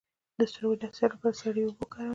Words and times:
د 0.37 0.39
سترګو 0.51 0.75
د 0.79 0.83
حساسیت 0.89 1.11
لپاره 1.13 1.39
سړې 1.41 1.61
اوبه 1.65 1.81
وکاروئ 1.85 2.09